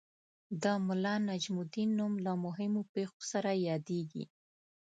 [0.61, 4.23] د ملا نجم الدین نوم له مهمو پېښو سره یادیږي.